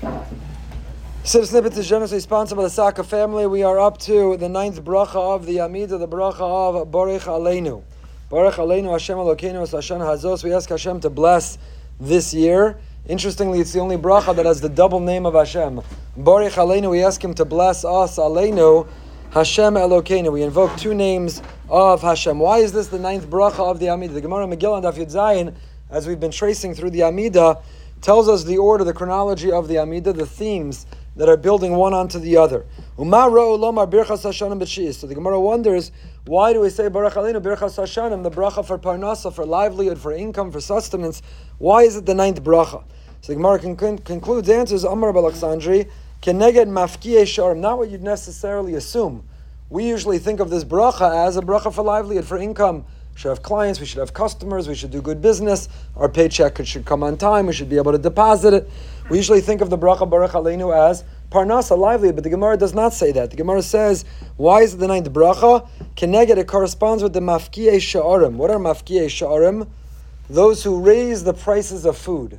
[0.00, 3.46] Siv Snippet is generously sponsored by the Saka family.
[3.48, 7.82] We are up to the ninth bracha of the Amida, the bracha of Barech Aleinu.
[8.30, 10.44] Barech Aleinu Hashem Elokeinu Hashem Hazos.
[10.44, 11.58] We ask Hashem to bless
[11.98, 12.78] this year.
[13.08, 15.80] Interestingly, it's the only bracha that has the double name of Hashem.
[16.16, 18.18] Barech Aleinu, we ask Him to bless us.
[18.18, 18.86] Aleinu
[19.30, 20.32] Hashem Elokeinu.
[20.32, 22.38] We invoke two names of Hashem.
[22.38, 24.14] Why is this the ninth bracha of the Amida?
[24.14, 25.54] The Gemara Megillah and Daf Zayin,
[25.90, 27.58] as we've been tracing through the Amida,
[28.00, 30.86] tells us the order, the chronology of the Amida, the themes
[31.16, 32.64] that are building one onto the other.
[32.96, 33.12] So the
[35.14, 35.92] Gemara wonders,
[36.26, 40.12] why do we say Barech Aleinu Birchas Hashanim, the bracha for parnasa, for livelihood, for
[40.12, 41.22] income, for sustenance?
[41.58, 42.84] Why is it the ninth bracha?
[43.20, 45.90] So the Gemara con- concludes, answers Amar Balakhandri,
[46.22, 49.28] Keneged Mafkiye Sharim, not what you'd necessarily assume.
[49.70, 52.84] We usually think of this bracha as a bracha for livelihood, for income.
[53.18, 56.84] Should have clients, we should have customers, we should do good business, our paycheck should
[56.84, 58.70] come on time, we should be able to deposit it.
[59.10, 62.74] We usually think of the bracha Barech Aleinu as parnasa, livelihood, but the Gemara does
[62.74, 63.30] not say that.
[63.30, 64.04] The Gemara says,
[64.36, 65.68] why is the ninth bracha?
[65.96, 68.34] Keneged, it corresponds with the mafkiye sha'arim.
[68.34, 69.66] What are mafkiye sha'arim?
[70.30, 72.38] Those who raise the prices of food.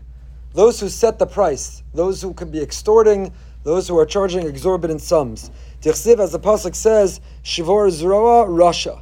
[0.53, 1.83] Those who set the price.
[1.93, 3.33] Those who can be extorting.
[3.63, 5.51] Those who are charging exorbitant sums.
[5.81, 9.01] Tichsiv, as the Pasuk says, Shivor Zroa Rasha.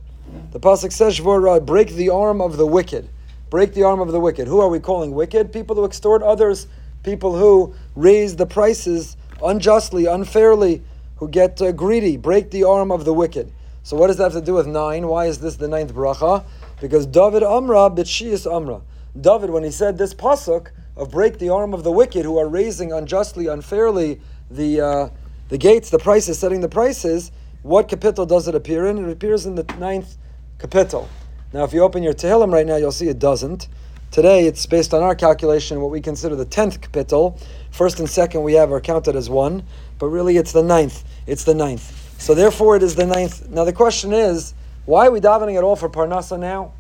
[0.51, 3.09] The pasuk says, "Shvor break the arm of the wicked."
[3.49, 4.47] Break the arm of the wicked.
[4.47, 5.53] Who are we calling wicked?
[5.53, 6.67] People who extort others,
[7.03, 10.81] people who raise the prices unjustly, unfairly,
[11.15, 12.17] who get uh, greedy.
[12.17, 13.51] Break the arm of the wicked.
[13.83, 15.07] So what does that have to do with nine?
[15.07, 16.43] Why is this the ninth bracha?
[16.81, 18.81] Because David Amra b'tshias Amra.
[19.19, 22.49] David, when he said this pasuk of break the arm of the wicked who are
[22.49, 24.19] raising unjustly, unfairly
[24.51, 25.09] the uh,
[25.47, 28.97] the gates, the prices, setting the prices, what kapitel does it appear in?
[28.97, 30.17] It appears in the ninth
[30.59, 31.07] kapitel.
[31.53, 33.67] Now, if you open your Tehillim right now, you'll see it doesn't.
[34.11, 37.39] Today, it's based on our calculation, what we consider the tenth kapitel.
[37.71, 39.63] First and second, we have are counted as one,
[39.99, 41.03] but really it's the ninth.
[41.25, 42.19] It's the ninth.
[42.19, 43.49] So therefore, it is the ninth.
[43.49, 44.53] Now, the question is,
[44.85, 46.73] why are we davening at all for Parnasa now?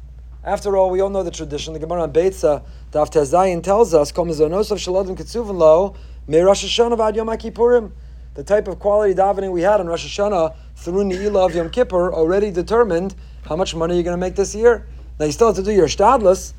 [0.43, 1.73] After all, we all know the tradition.
[1.73, 5.93] The Gemara on Beitza, Daf Tezayin tells us, "Kom zonosav shaladim ketzuven lo
[6.25, 7.91] me Rosh Hashanah vad Yom Kippurim."
[8.37, 12.13] The type of quality davening we had on Rosh Hashanah through Ne'ilah of Yom Kippur
[12.13, 13.15] already determined
[13.47, 14.85] how much money you're going to make this year.
[15.19, 16.53] Now you still have to do your shtadlus.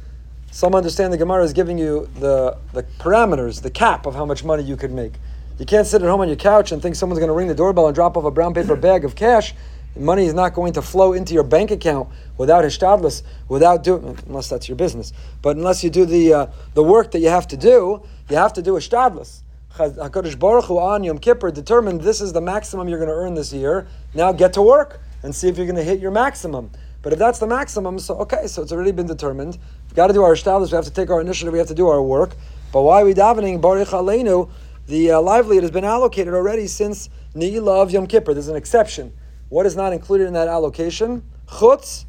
[0.50, 4.43] Some understand the Gemara is giving you the, the parameters, the cap of how much
[4.43, 5.12] money you could make.
[5.61, 7.55] You can't sit at home on your couch and think someone's going to ring the
[7.55, 9.55] doorbell and drop off a brown paper bag of cash.
[9.95, 12.09] Money is not going to flow into your bank account
[12.39, 15.12] without hishtadlus, without doing, unless that's your business.
[15.43, 18.53] But unless you do the uh, the work that you have to do, you have
[18.55, 19.43] to do a hishtadlus.
[19.74, 23.34] Hakadosh Baruch Hu on Yom Kippur determined this is the maximum you're going to earn
[23.34, 23.86] this year.
[24.14, 26.70] Now get to work and see if you're going to hit your maximum.
[27.02, 29.58] But if that's the maximum, so okay, so it's already been determined.
[29.84, 30.72] We've got to do our shtadlus.
[30.72, 31.52] We have to take our initiative.
[31.52, 32.30] We have to do our work.
[32.72, 34.50] But why are we davening Barech Aleinu?
[34.86, 38.34] The uh, livelihood has been allocated already since Ne'ilah of Yom Kippur.
[38.34, 39.12] There's an exception.
[39.48, 41.22] What is not included in that allocation?
[41.46, 42.04] Chutz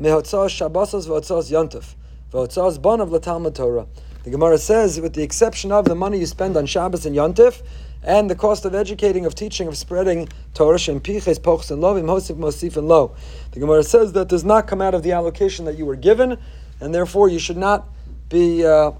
[0.00, 1.94] mehotzas shabbosas v'hotzas yontif
[2.32, 3.86] v'hotzas ban of Torah.
[4.24, 7.62] The Gemara says, with the exception of the money you spend on Shabbos and Yontif,
[8.02, 12.04] and the cost of educating, of teaching, of spreading Torah, and Piches, Pochs, and Lovim,
[12.04, 13.14] Hosif, Mosif, and Lo.
[13.52, 16.38] The Gemara says that does not come out of the allocation that you were given,
[16.80, 17.88] and therefore you should not
[18.28, 18.92] be uh,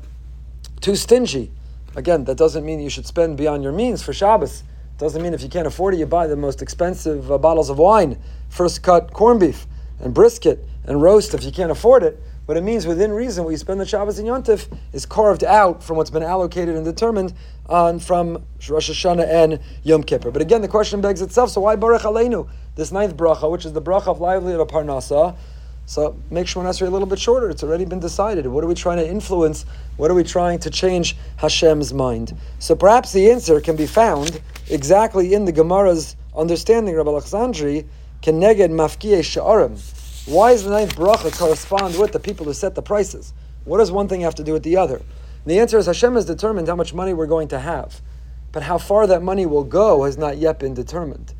[0.80, 1.52] too stingy.
[1.96, 4.62] Again, that doesn't mean you should spend beyond your means for Shabbos.
[4.98, 7.78] Doesn't mean if you can't afford it, you buy the most expensive uh, bottles of
[7.78, 8.18] wine,
[8.48, 9.66] first cut corned beef,
[10.00, 12.20] and brisket, and roast if you can't afford it.
[12.48, 15.84] But it means within reason what you spend the Shabbos and Yontif is carved out
[15.84, 17.34] from what's been allocated and determined
[17.66, 20.30] on from Rosh Hashanah and Yom Kippur.
[20.30, 23.74] But again, the question begs itself: So why Barech Aleinu, this ninth bracha, which is
[23.74, 25.36] the bracha of livelihood of Parnasa?
[25.84, 27.50] So make Shemon Esrei a little bit shorter.
[27.50, 28.46] It's already been decided.
[28.46, 29.66] What are we trying to influence?
[29.98, 32.34] What are we trying to change Hashem's mind?
[32.60, 37.84] So perhaps the answer can be found exactly in the Gemara's understanding, Rabbi Alexandri,
[38.22, 39.97] Keneged Mafkiye Sha'arim
[40.28, 43.32] why does the ninth bracha correspond with the people who set the prices?
[43.64, 45.00] What does one thing have to do with the other?
[45.46, 48.02] The answer is Hashem has determined how much money we're going to have.
[48.52, 51.32] But how far that money will go has not yet been determined.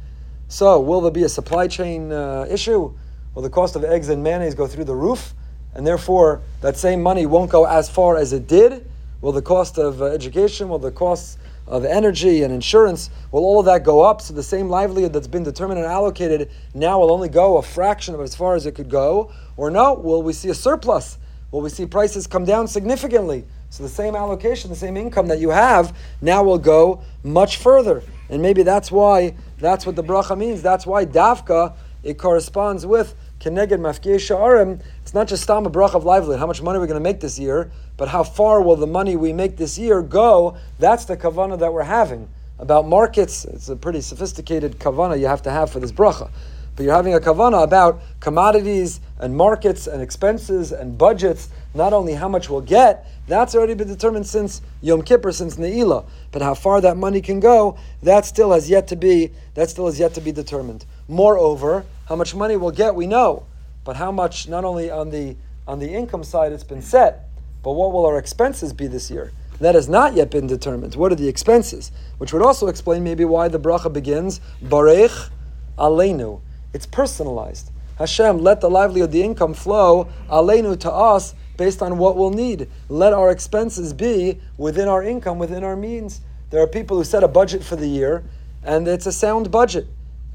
[0.48, 2.94] So, will there be a supply chain uh, issue?
[3.34, 5.34] Will the cost of eggs and mayonnaise go through the roof?
[5.74, 8.90] And therefore, that same money won't go as far as it did?
[9.20, 11.36] Will the cost of uh, education, will the costs
[11.68, 14.20] of energy and insurance, will all of that go up?
[14.20, 18.14] So the same livelihood that's been determined and allocated now will only go a fraction
[18.14, 19.30] of as far as it could go?
[19.56, 21.18] Or no, will we see a surplus?
[21.50, 23.44] Will we see prices come down significantly?
[23.70, 28.02] So the same allocation, the same income that you have, now will go much further.
[28.30, 30.62] And maybe that's why, that's what the bracha means.
[30.62, 34.80] That's why davka, it corresponds with Keneged Mafkei Sha'arim.
[35.02, 37.20] It's not just stam a bracha of livelihood, how much money we're going to make
[37.20, 40.56] this year, but how far will the money we make this year go?
[40.80, 42.28] That's the kavana that we're having.
[42.58, 46.30] About markets, it's a pretty sophisticated kavana you have to have for this bracha.
[46.74, 52.14] But you're having a kavana about commodities and markets and expenses and budgets, not only
[52.14, 56.04] how much we'll get, that's already been determined since Yom Kippur, since Ne'ilah.
[56.32, 59.86] But how far that money can go, that still has yet to be, that still
[59.86, 60.84] has yet to be determined.
[61.08, 63.44] Moreover, how much money we'll get, we know.
[63.84, 67.28] But how much, not only on the on the income side, it's been set,
[67.62, 69.32] but what will our expenses be this year?
[69.60, 70.94] That has not yet been determined.
[70.94, 71.92] What are the expenses?
[72.16, 75.28] Which would also explain maybe why the bracha begins Barech
[75.76, 76.40] Aleinu.
[76.72, 77.70] It's personalized.
[77.98, 82.68] Hashem, let the livelihood, the income flow Aleinu to us based on what we'll need.
[82.88, 86.22] Let our expenses be within our income, within our means.
[86.48, 88.24] There are people who set a budget for the year,
[88.62, 89.86] and it's a sound budget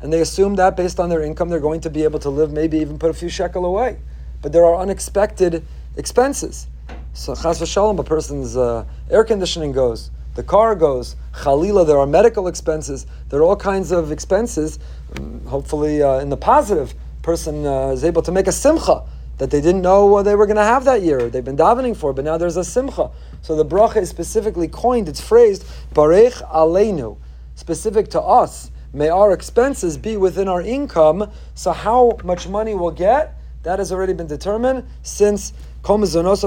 [0.03, 2.51] and they assume that based on their income, they're going to be able to live,
[2.51, 3.97] maybe even put a few shekel away.
[4.41, 5.65] But there are unexpected
[5.95, 6.67] expenses.
[7.13, 12.05] So chas v'shalom, a person's uh, air conditioning goes, the car goes, chalila, there are
[12.05, 14.77] medical expenses, there are all kinds of expenses.
[15.17, 19.03] Um, hopefully, uh, in the positive, person uh, is able to make a simcha
[19.37, 21.29] that they didn't know they were going to have that year.
[21.29, 23.09] They've been davening for, but now there's a simcha.
[23.41, 25.63] So the bracha is specifically coined, it's phrased,
[25.93, 27.17] barech aleinu,
[27.55, 31.31] specific to us may our expenses be within our income.
[31.55, 35.53] So how much money we'll get, that has already been determined since
[35.83, 36.43] that's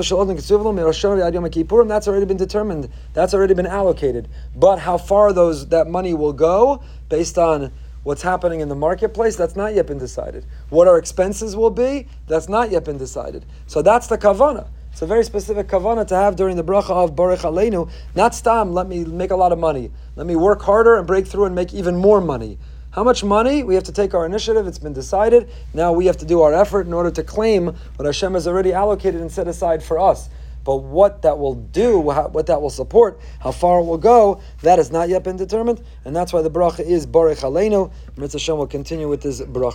[2.08, 2.88] already been determined.
[3.12, 4.28] That's already been allocated.
[4.54, 7.70] But how far those that money will go, based on
[8.02, 10.46] what's happening in the marketplace, that's not yet been decided.
[10.70, 13.44] What our expenses will be, that's not yet been decided.
[13.66, 14.68] So that's the kavana.
[14.96, 17.90] It's a very specific kavana to have during the bracha of Barech Aleinu.
[18.14, 19.90] Not stam, let me make a lot of money.
[20.14, 22.58] Let me work harder and break through and make even more money.
[22.92, 23.62] How much money?
[23.62, 24.66] We have to take our initiative.
[24.66, 25.50] It's been decided.
[25.74, 28.72] Now we have to do our effort in order to claim what Hashem has already
[28.72, 30.30] allocated and set aside for us.
[30.64, 34.78] But what that will do, what that will support, how far it will go, that
[34.78, 35.80] has not yet been determined.
[36.06, 37.92] And that's why the bracha is Barech Aleinu.
[38.16, 39.74] Mitzvah Hashem will continue with this bracha.